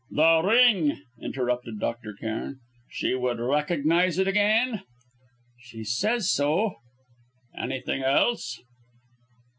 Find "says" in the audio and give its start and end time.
5.83-6.31